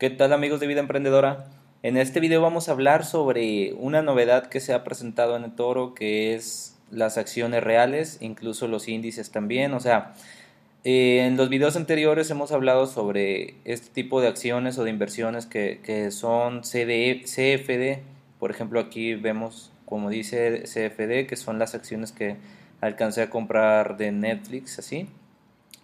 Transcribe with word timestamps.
¿Qué 0.00 0.08
tal 0.08 0.32
amigos 0.32 0.60
de 0.60 0.66
Vida 0.66 0.80
Emprendedora? 0.80 1.44
En 1.82 1.98
este 1.98 2.20
video 2.20 2.40
vamos 2.40 2.70
a 2.70 2.72
hablar 2.72 3.04
sobre 3.04 3.74
una 3.74 4.00
novedad 4.00 4.46
que 4.46 4.58
se 4.58 4.72
ha 4.72 4.82
presentado 4.82 5.36
en 5.36 5.44
el 5.44 5.54
toro 5.54 5.94
que 5.94 6.34
es 6.34 6.74
las 6.90 7.18
acciones 7.18 7.62
reales, 7.62 8.16
incluso 8.22 8.66
los 8.66 8.88
índices 8.88 9.30
también. 9.30 9.74
O 9.74 9.80
sea, 9.80 10.14
eh, 10.84 11.26
en 11.26 11.36
los 11.36 11.50
videos 11.50 11.76
anteriores 11.76 12.30
hemos 12.30 12.50
hablado 12.50 12.86
sobre 12.86 13.56
este 13.66 13.90
tipo 13.90 14.22
de 14.22 14.28
acciones 14.28 14.78
o 14.78 14.84
de 14.84 14.90
inversiones 14.90 15.44
que, 15.44 16.08
son 16.12 16.62
CFD. 16.62 17.98
Por 18.38 18.50
ejemplo, 18.50 18.80
aquí 18.80 19.16
vemos 19.16 19.70
como 19.84 20.08
dice 20.08 20.62
CFD, 20.62 21.26
que 21.26 21.36
son 21.36 21.58
las 21.58 21.74
acciones 21.74 22.10
que 22.10 22.38
alcancé 22.80 23.20
a 23.20 23.28
comprar 23.28 23.98
de 23.98 24.12
Netflix, 24.12 24.78
así. 24.78 25.10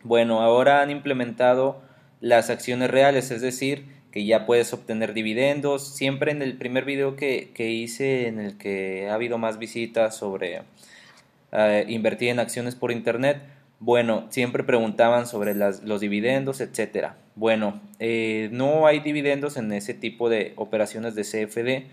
Bueno, 0.04 0.40
ahora 0.40 0.80
han 0.80 0.90
implementado 0.90 1.82
las 2.22 2.48
acciones 2.48 2.90
reales, 2.90 3.30
es 3.30 3.42
decir, 3.42 3.94
que 4.16 4.24
ya 4.24 4.46
puedes 4.46 4.72
obtener 4.72 5.12
dividendos. 5.12 5.94
Siempre 5.94 6.32
en 6.32 6.40
el 6.40 6.56
primer 6.56 6.86
video 6.86 7.16
que, 7.16 7.52
hice, 7.58 8.28
en 8.28 8.40
el 8.40 8.56
que 8.56 9.10
ha 9.10 9.14
habido 9.14 9.36
más 9.36 9.58
visitas 9.58 10.16
sobre 10.16 10.62
eh, 11.52 11.84
invertir 11.86 12.30
en 12.30 12.38
acciones 12.38 12.76
por 12.76 12.92
internet, 12.92 13.42
bueno, 13.78 14.26
siempre 14.30 14.64
preguntaban 14.64 15.26
sobre 15.26 15.54
los 15.54 16.00
dividendos, 16.00 16.62
etcétera. 16.62 17.18
Bueno, 17.34 17.78
eh, 17.98 18.48
no 18.52 18.86
hay 18.86 19.00
dividendos 19.00 19.58
en 19.58 19.70
ese 19.70 19.92
tipo 19.92 20.30
de 20.30 20.54
operaciones 20.56 21.14
de 21.14 21.20
CFD, 21.20 21.86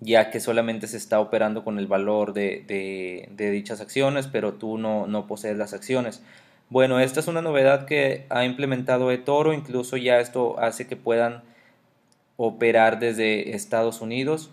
ya 0.00 0.30
que 0.30 0.40
solamente 0.40 0.86
se 0.86 0.96
está 0.96 1.20
operando 1.20 1.64
con 1.64 1.78
el 1.78 1.86
valor 1.86 2.32
de, 2.32 3.28
dichas 3.36 3.82
acciones, 3.82 4.26
pero 4.26 4.54
tú 4.54 4.78
no, 4.78 5.06
no 5.06 5.26
posees 5.26 5.58
las 5.58 5.74
acciones. 5.74 6.22
Bueno, 6.70 7.00
esta 7.00 7.18
es 7.18 7.26
una 7.26 7.42
novedad 7.42 7.84
que 7.84 8.26
ha 8.28 8.44
implementado 8.44 9.10
eToro, 9.10 9.52
incluso 9.52 9.96
ya 9.96 10.20
esto 10.20 10.56
hace 10.60 10.86
que 10.86 10.94
puedan 10.94 11.42
operar 12.36 13.00
desde 13.00 13.56
Estados 13.56 14.00
Unidos. 14.00 14.50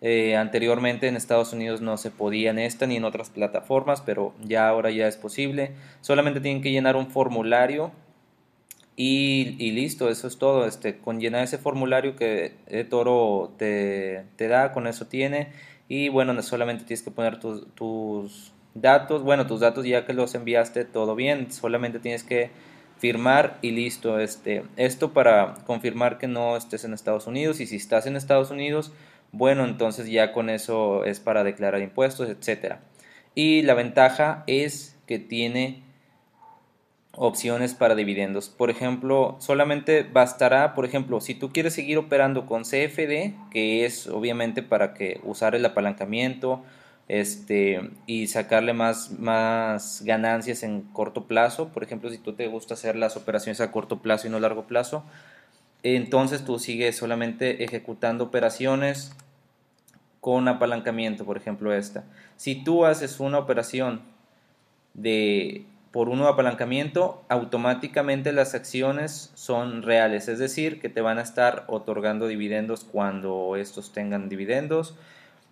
Eh, 0.00 0.34
anteriormente 0.34 1.06
en 1.06 1.14
Estados 1.14 1.52
Unidos 1.52 1.80
no 1.80 1.96
se 1.96 2.10
podía 2.10 2.50
en 2.50 2.58
esta 2.58 2.88
ni 2.88 2.96
en 2.96 3.04
otras 3.04 3.30
plataformas, 3.30 4.00
pero 4.00 4.34
ya 4.42 4.68
ahora 4.68 4.90
ya 4.90 5.06
es 5.06 5.16
posible. 5.16 5.70
Solamente 6.00 6.40
tienen 6.40 6.60
que 6.60 6.72
llenar 6.72 6.96
un 6.96 7.06
formulario 7.06 7.92
y, 8.96 9.54
y 9.60 9.70
listo, 9.70 10.10
eso 10.10 10.26
es 10.26 10.38
todo. 10.38 10.66
Este, 10.66 10.98
con 10.98 11.20
llenar 11.20 11.44
ese 11.44 11.58
formulario 11.58 12.16
que 12.16 12.54
eToro 12.66 13.52
te, 13.58 14.24
te 14.34 14.48
da, 14.48 14.72
con 14.72 14.88
eso 14.88 15.06
tiene. 15.06 15.52
Y 15.88 16.08
bueno, 16.08 16.42
solamente 16.42 16.84
tienes 16.84 17.04
que 17.04 17.12
poner 17.12 17.38
tus, 17.38 17.72
tus 17.74 18.52
Datos, 18.74 19.22
bueno, 19.22 19.46
tus 19.46 19.60
datos 19.60 19.86
ya 19.86 20.04
que 20.04 20.12
los 20.12 20.34
enviaste, 20.34 20.84
todo 20.84 21.14
bien, 21.14 21.52
solamente 21.52 22.00
tienes 22.00 22.24
que 22.24 22.50
firmar 22.98 23.58
y 23.62 23.70
listo. 23.70 24.18
Este, 24.18 24.64
esto 24.76 25.12
para 25.12 25.54
confirmar 25.66 26.18
que 26.18 26.26
no 26.26 26.56
estés 26.56 26.84
en 26.84 26.92
Estados 26.92 27.26
Unidos 27.26 27.60
y 27.60 27.66
si 27.66 27.76
estás 27.76 28.06
en 28.06 28.16
Estados 28.16 28.50
Unidos, 28.50 28.92
bueno, 29.30 29.64
entonces 29.64 30.08
ya 30.08 30.32
con 30.32 30.50
eso 30.50 31.04
es 31.04 31.20
para 31.20 31.44
declarar 31.44 31.82
impuestos, 31.82 32.28
etcétera. 32.28 32.80
Y 33.34 33.62
la 33.62 33.74
ventaja 33.74 34.44
es 34.46 34.96
que 35.06 35.18
tiene 35.18 35.82
opciones 37.12 37.74
para 37.74 37.94
dividendos. 37.94 38.48
Por 38.48 38.70
ejemplo, 38.70 39.36
solamente 39.38 40.02
bastará, 40.02 40.74
por 40.74 40.84
ejemplo, 40.84 41.20
si 41.20 41.34
tú 41.34 41.52
quieres 41.52 41.74
seguir 41.74 41.98
operando 41.98 42.46
con 42.46 42.62
CFD, 42.62 43.34
que 43.50 43.84
es 43.84 44.06
obviamente 44.06 44.62
para 44.62 44.94
que 44.94 45.20
usar 45.24 45.54
el 45.54 45.64
apalancamiento 45.64 46.62
este, 47.08 47.90
y 48.06 48.26
sacarle 48.28 48.72
más, 48.72 49.18
más 49.18 50.02
ganancias 50.04 50.62
en 50.62 50.82
corto 50.82 51.24
plazo. 51.24 51.68
Por 51.68 51.82
ejemplo, 51.82 52.10
si 52.10 52.18
tú 52.18 52.32
te 52.32 52.46
gusta 52.48 52.74
hacer 52.74 52.96
las 52.96 53.16
operaciones 53.16 53.60
a 53.60 53.70
corto 53.70 54.00
plazo 54.00 54.26
y 54.26 54.30
no 54.30 54.38
a 54.38 54.40
largo 54.40 54.66
plazo, 54.66 55.04
entonces 55.82 56.44
tú 56.44 56.58
sigues 56.58 56.96
solamente 56.96 57.64
ejecutando 57.64 58.24
operaciones 58.24 59.14
con 60.20 60.48
apalancamiento, 60.48 61.26
por 61.26 61.36
ejemplo 61.36 61.74
esta. 61.74 62.04
Si 62.36 62.64
tú 62.64 62.86
haces 62.86 63.20
una 63.20 63.38
operación 63.38 64.00
de 64.94 65.66
por 65.90 66.08
uno 66.08 66.26
apalancamiento, 66.26 67.22
automáticamente 67.28 68.32
las 68.32 68.54
acciones 68.54 69.30
son 69.34 69.82
reales, 69.82 70.26
es 70.26 70.40
decir, 70.40 70.80
que 70.80 70.88
te 70.88 71.02
van 71.02 71.18
a 71.18 71.22
estar 71.22 71.64
otorgando 71.68 72.26
dividendos 72.26 72.82
cuando 72.82 73.54
estos 73.54 73.92
tengan 73.92 74.28
dividendos 74.28 74.96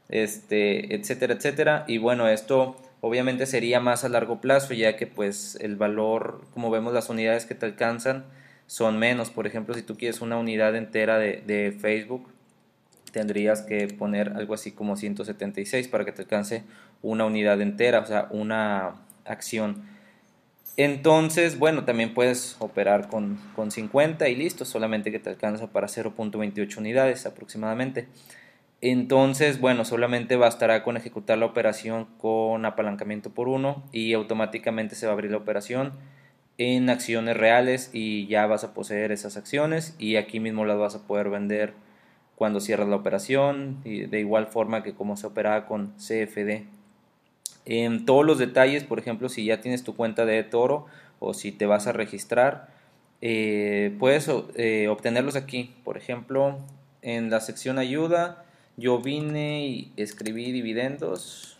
este, 0.08 0.94
etcétera, 0.94 1.34
etcétera. 1.34 1.84
Y 1.86 1.98
bueno, 1.98 2.28
esto 2.28 2.76
obviamente 3.00 3.46
sería 3.46 3.80
más 3.80 4.04
a 4.04 4.08
largo 4.08 4.40
plazo, 4.40 4.74
ya 4.74 4.96
que 4.96 5.06
pues 5.06 5.58
el 5.60 5.76
valor, 5.76 6.42
como 6.54 6.70
vemos 6.70 6.92
las 6.92 7.08
unidades 7.08 7.46
que 7.46 7.54
te 7.54 7.66
alcanzan, 7.66 8.24
son 8.66 8.98
menos. 8.98 9.30
Por 9.30 9.46
ejemplo, 9.46 9.74
si 9.74 9.82
tú 9.82 9.96
quieres 9.96 10.20
una 10.20 10.38
unidad 10.38 10.76
entera 10.76 11.18
de, 11.18 11.42
de 11.46 11.72
Facebook, 11.72 12.28
tendrías 13.12 13.62
que 13.62 13.88
poner 13.88 14.32
algo 14.36 14.54
así 14.54 14.72
como 14.72 14.96
176 14.96 15.88
para 15.88 16.04
que 16.04 16.12
te 16.12 16.22
alcance 16.22 16.64
una 17.02 17.24
unidad 17.24 17.60
entera, 17.60 18.00
o 18.00 18.06
sea, 18.06 18.28
una 18.30 18.96
acción. 19.24 19.82
Entonces, 20.76 21.58
bueno, 21.58 21.84
también 21.84 22.14
puedes 22.14 22.56
operar 22.58 23.08
con, 23.08 23.38
con 23.54 23.70
50 23.70 24.28
y 24.28 24.36
listo, 24.36 24.64
solamente 24.64 25.12
que 25.12 25.18
te 25.18 25.28
alcanza 25.28 25.66
para 25.66 25.86
0.28 25.86 26.78
unidades 26.78 27.26
aproximadamente. 27.26 28.08
Entonces, 28.82 29.60
bueno, 29.60 29.84
solamente 29.84 30.34
bastará 30.34 30.82
con 30.82 30.96
ejecutar 30.96 31.38
la 31.38 31.46
operación 31.46 32.06
con 32.18 32.64
apalancamiento 32.66 33.30
por 33.30 33.48
uno 33.48 33.84
y 33.92 34.12
automáticamente 34.12 34.96
se 34.96 35.06
va 35.06 35.12
a 35.12 35.14
abrir 35.14 35.30
la 35.30 35.36
operación 35.38 35.92
en 36.58 36.90
acciones 36.90 37.36
reales 37.36 37.90
y 37.92 38.26
ya 38.26 38.44
vas 38.46 38.64
a 38.64 38.74
poseer 38.74 39.12
esas 39.12 39.36
acciones 39.36 39.94
y 39.98 40.16
aquí 40.16 40.40
mismo 40.40 40.64
las 40.64 40.78
vas 40.78 40.96
a 40.96 41.06
poder 41.06 41.30
vender 41.30 41.74
cuando 42.34 42.58
cierras 42.58 42.88
la 42.88 42.96
operación 42.96 43.80
y 43.84 44.06
de 44.06 44.18
igual 44.18 44.48
forma 44.48 44.82
que 44.82 44.94
como 44.94 45.16
se 45.16 45.28
operaba 45.28 45.66
con 45.66 45.92
CFD. 45.96 46.64
En 47.64 48.04
todos 48.04 48.26
los 48.26 48.38
detalles, 48.38 48.82
por 48.82 48.98
ejemplo, 48.98 49.28
si 49.28 49.44
ya 49.44 49.60
tienes 49.60 49.84
tu 49.84 49.94
cuenta 49.94 50.26
de 50.26 50.42
Toro 50.42 50.86
o 51.20 51.34
si 51.34 51.52
te 51.52 51.66
vas 51.66 51.86
a 51.86 51.92
registrar, 51.92 52.68
eh, 53.20 53.94
puedes 54.00 54.28
eh, 54.56 54.88
obtenerlos 54.88 55.36
aquí. 55.36 55.72
Por 55.84 55.96
ejemplo, 55.96 56.58
en 57.02 57.30
la 57.30 57.40
sección 57.40 57.78
ayuda, 57.78 58.44
yo 58.76 59.00
vine 59.00 59.66
y 59.66 59.92
escribí 59.96 60.52
dividendos. 60.52 61.58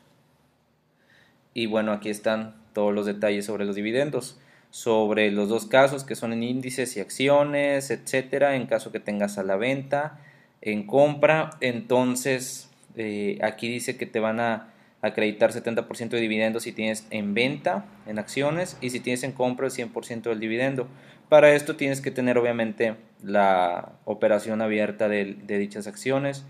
Y 1.54 1.66
bueno, 1.66 1.92
aquí 1.92 2.08
están 2.08 2.54
todos 2.72 2.94
los 2.94 3.06
detalles 3.06 3.46
sobre 3.46 3.64
los 3.64 3.76
dividendos. 3.76 4.38
Sobre 4.70 5.30
los 5.30 5.50
dos 5.50 5.66
casos 5.66 6.04
que 6.04 6.14
son 6.14 6.32
en 6.32 6.42
índices 6.42 6.96
y 6.96 7.00
acciones, 7.00 7.90
etcétera. 7.90 8.56
En 8.56 8.66
caso 8.66 8.90
que 8.90 9.00
tengas 9.00 9.36
a 9.36 9.42
la 9.42 9.56
venta, 9.56 10.18
en 10.62 10.86
compra. 10.86 11.50
Entonces, 11.60 12.70
eh, 12.96 13.38
aquí 13.42 13.68
dice 13.68 13.96
que 13.96 14.06
te 14.06 14.18
van 14.18 14.40
a 14.40 14.68
acreditar 15.02 15.52
70% 15.52 16.10
de 16.10 16.20
dividendos 16.20 16.62
si 16.62 16.72
tienes 16.72 17.06
en 17.10 17.34
venta, 17.34 17.84
en 18.06 18.18
acciones, 18.18 18.78
y 18.80 18.90
si 18.90 19.00
tienes 19.00 19.24
en 19.24 19.32
compra 19.32 19.66
el 19.66 19.72
100% 19.72 20.30
del 20.30 20.40
dividendo. 20.40 20.88
Para 21.28 21.54
esto 21.54 21.76
tienes 21.76 22.00
que 22.00 22.10
tener 22.10 22.38
obviamente 22.38 22.94
la 23.22 23.92
operación 24.04 24.62
abierta 24.62 25.08
de 25.08 25.58
dichas 25.58 25.86
acciones 25.86 26.46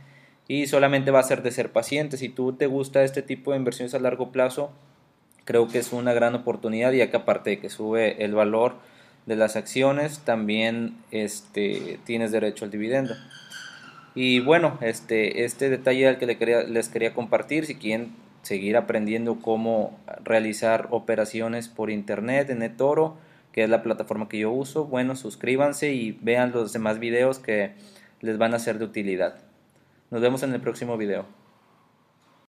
y 0.53 0.67
solamente 0.67 1.11
va 1.11 1.19
a 1.19 1.23
ser 1.23 1.43
de 1.43 1.51
ser 1.51 1.73
paciente. 1.73 2.19
Si 2.19 2.29
tú 2.29 2.53
te 2.53 2.67
gusta 2.67 3.05
este 3.05 3.23
tipo 3.23 3.53
de 3.53 3.57
inversiones 3.57 3.95
a 3.95 3.99
largo 3.99 4.33
plazo, 4.33 4.71
creo 5.47 5.67
que 5.69 5.79
es 5.79 5.95
una 5.95 6.13
gran 6.13 6.35
oportunidad 6.35 6.93
ya 6.93 7.11
que 7.11 7.17
aparte 7.17 7.49
de 7.49 7.59
que 7.59 7.71
sube 7.71 8.23
el 8.23 8.35
valor 8.35 8.75
de 9.25 9.37
las 9.37 9.57
acciones, 9.57 10.19
también 10.27 10.95
este, 11.11 11.99
tienes 12.05 12.33
derecho 12.33 12.67
al 12.67 12.71
dividendo. 12.71 13.15
Y 14.15 14.41
bueno, 14.41 14.77
este, 14.83 15.47
este 15.47 15.71
detalle 15.71 16.07
al 16.07 16.19
que 16.19 16.27
les 16.27 16.37
quería, 16.37 16.65
les 16.65 16.91
quería 16.91 17.15
compartir, 17.15 17.65
si 17.65 17.77
quieren 17.77 18.13
seguir 18.43 18.77
aprendiendo 18.77 19.39
cómo 19.41 19.99
realizar 20.23 20.89
operaciones 20.91 21.69
por 21.69 21.89
internet 21.89 22.51
en 22.51 22.61
eToro, 22.61 23.17
que 23.53 23.65
es 23.65 23.71
la 23.71 23.83
plataforma 23.83 24.29
que 24.29 24.41
yo 24.41 24.51
uso, 24.51 24.85
bueno, 24.85 25.17
suscríbanse 25.17 25.95
y 25.95 26.13
vean 26.21 26.53
los 26.53 26.75
demás 26.75 26.99
videos 26.99 27.39
que 27.39 27.71
les 28.21 28.37
van 28.37 28.53
a 28.53 28.59
ser 28.59 28.79
de 28.79 28.85
utilidad. 28.85 29.37
Nos 30.13 30.21
vemos 30.21 30.43
en 30.43 30.53
el 30.53 30.61
próximo 30.61 30.99
video. 30.99 31.25